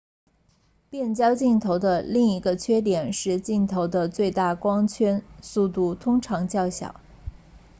[0.89, 6.99] 变焦镜头的另一个缺点是镜头的最大光圈速度通常较小